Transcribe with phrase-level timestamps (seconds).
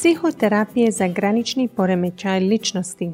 [0.00, 3.10] Psihoterapije za granični poremećaj ličnosti.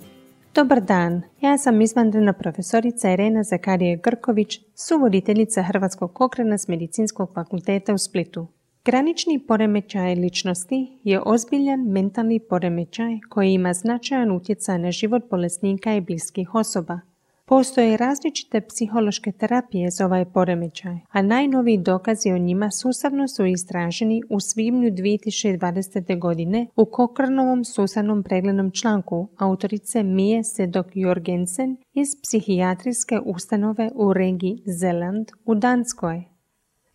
[0.55, 7.95] Dobar dan, ja sam izvanredna profesorica Irena Zakarije Grković, suvoditeljica Hrvatskog okrena s Medicinskog fakulteta
[7.95, 8.47] u Splitu.
[8.85, 16.01] Granični poremećaj ličnosti je ozbiljan mentalni poremećaj koji ima značajan utjecaj na život bolesnika i
[16.01, 17.01] bliskih osoba.
[17.47, 24.23] Postoje različite psihološke terapije za ovaj poremećaj, a najnoviji dokazi o njima sustavno su istraženi
[24.31, 26.19] u svibnju 2020.
[26.19, 34.63] godine u Kokrnovom sustavnom preglednom članku autorice Mije Sedok Jorgensen iz psihijatrijske ustanove u regiji
[34.67, 36.25] Zeland u Danskoj.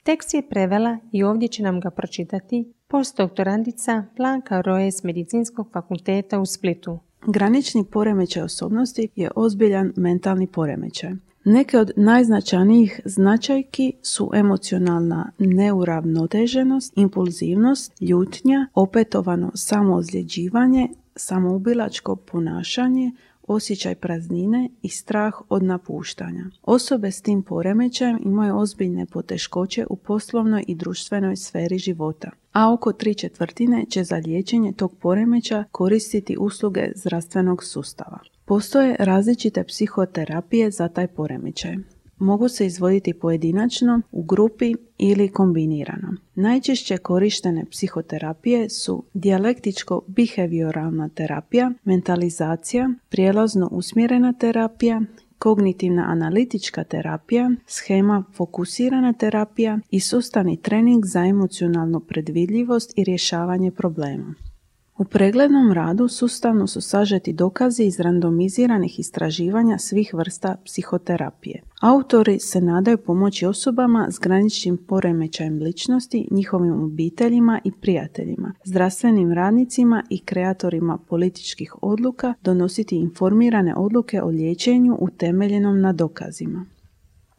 [0.03, 6.39] Tekst je prevela i ovdje će nam ga pročitati postdoktorandica Blanka Roje s Medicinskog fakulteta
[6.39, 6.99] u Splitu.
[7.25, 11.11] Granični poremećaj osobnosti je ozbiljan mentalni poremećaj.
[11.43, 23.11] Neke od najznačajnijih značajki su emocionalna neuravnoteženost, impulzivnost, ljutnja, opetovano samoozljeđivanje, samoubilačko ponašanje,
[23.47, 26.45] osjećaj praznine i strah od napuštanja.
[26.63, 32.93] Osobe s tim poremećajem imaju ozbiljne poteškoće u poslovnoj i društvenoj sferi života, a oko
[32.93, 38.19] tri četvrtine će za liječenje tog poremeća koristiti usluge zdravstvenog sustava.
[38.45, 41.75] Postoje različite psihoterapije za taj poremećaj
[42.19, 46.15] mogu se izvoditi pojedinačno, u grupi ili kombinirano.
[46.35, 55.01] Najčešće korištene psihoterapije su dijalektičko-behavioralna terapija, mentalizacija, prijelazno usmjerena terapija,
[55.39, 64.33] kognitivna analitička terapija, schema fokusirana terapija i sustavni trening za emocionalnu predvidljivost i rješavanje problema.
[64.99, 71.61] U preglednom radu sustavno su sažeti dokazi iz randomiziranih istraživanja svih vrsta psihoterapije.
[71.81, 80.03] Autori se nadaju pomoći osobama s graničnim poremećajem ličnosti, njihovim obiteljima i prijateljima, zdravstvenim radnicima
[80.09, 86.65] i kreatorima političkih odluka donositi informirane odluke o liječenju utemeljenom na dokazima.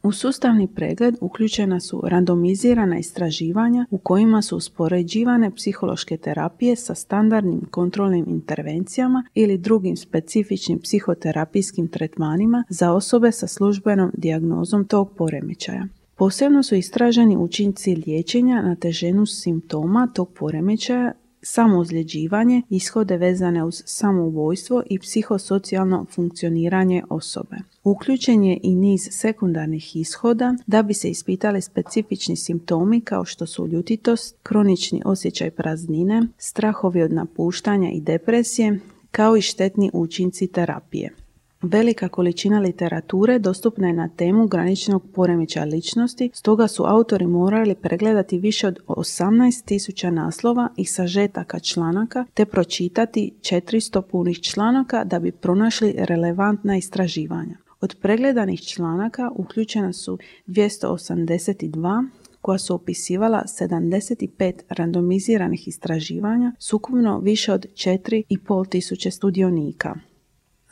[0.03, 7.61] U sustavni pregled uključena su randomizirana istraživanja u kojima su uspoređivane psihološke terapije sa standardnim
[7.71, 15.87] kontrolnim intervencijama ili drugim specifičnim psihoterapijskim tretmanima za osobe sa službenom dijagnozom tog poremećaja.
[16.15, 24.83] Posebno su istraženi učinci liječenja na teženu simptoma tog poremećaja samoozljeđivanje, ishode vezane uz samoubojstvo
[24.89, 27.55] i psihosocijalno funkcioniranje osobe.
[27.83, 33.67] Uključen je i niz sekundarnih ishoda da bi se ispitali specifični simptomi kao što su
[33.67, 38.79] ljutitost, kronični osjećaj praznine, strahovi od napuštanja i depresije,
[39.11, 41.20] kao i štetni učinci terapije.
[41.61, 48.39] Velika količina literature dostupna je na temu graničnog poremećaja ličnosti, stoga su autori morali pregledati
[48.39, 55.95] više od 18.000 naslova i sažetaka članaka te pročitati 400 punih članaka da bi pronašli
[55.97, 57.57] relevantna istraživanja.
[57.81, 60.17] Od pregledanih članaka uključena su
[60.47, 62.07] 282
[62.41, 69.95] koja su opisivala 75 randomiziranih istraživanja s ukupno više od 4,5 tisuće studionika.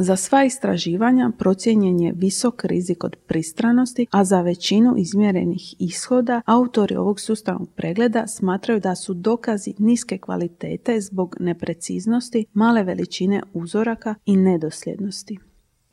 [0.02, 6.96] Za sva istraživanja procijenjen je visok rizik od pristranosti, a za većinu izmjerenih ishoda autori
[6.96, 14.36] ovog sustavnog pregleda smatraju da su dokazi niske kvalitete zbog nepreciznosti, male veličine uzoraka i
[14.36, 15.49] nedosljednosti.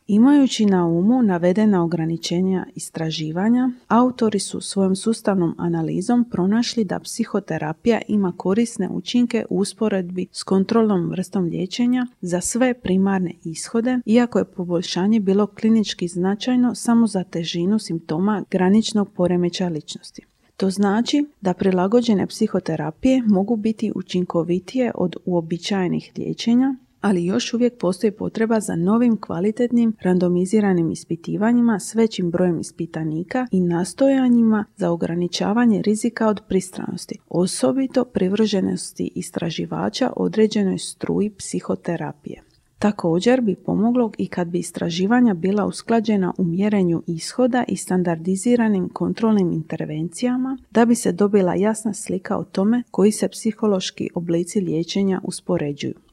[0.09, 8.33] Imajući na umu navedena ograničenja istraživanja, autori su svojom sustavnom analizom pronašli da psihoterapija ima
[8.37, 15.21] korisne učinke u usporedbi s kontrolnom vrstom liječenja za sve primarne ishode, iako je poboljšanje
[15.21, 20.23] bilo klinički značajno samo za težinu simptoma graničnog poremeća ličnosti.
[20.56, 26.75] To znači da prilagođene psihoterapije mogu biti učinkovitije od uobičajenih liječenja
[27.06, 33.61] ali još uvijek postoji potreba za novim kvalitetnim randomiziranim ispitivanjima s većim brojem ispitanika i
[33.61, 42.43] nastojanjima za ograničavanje rizika od pristranosti, osobito privrženosti istraživača određenoj struji psihoterapije.
[42.79, 49.53] Također bi pomoglo i kad bi istraživanja bila usklađena u mjerenju ishoda i standardiziranim kontrolnim
[49.53, 56.06] intervencijama da bi se dobila jasna slika o tome koji se psihološki oblici liječenja uspoređuju.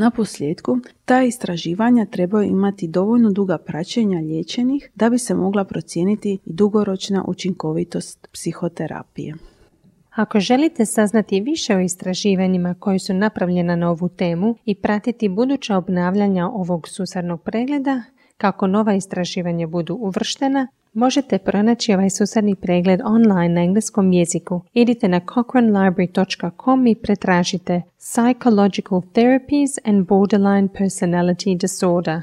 [0.00, 6.38] Na posljedku, ta istraživanja trebaju imati dovoljno duga praćenja liječenih da bi se mogla procijeniti
[6.44, 9.34] dugoročna učinkovitost psihoterapije.
[10.10, 15.76] Ako želite saznati više o istraživanjima koji su napravljena na ovu temu i pratiti buduća
[15.76, 18.02] obnavljanja ovog susarnog pregleda,
[18.36, 20.68] kako nova istraživanja budu uvrštena,
[20.98, 24.60] Možete pronaći ovaj susadni pregled online na engleskom jeziku.
[24.72, 32.22] Idite na cochranelibrary.com i pretražite Psychological Therapies and Borderline Personality Disorder.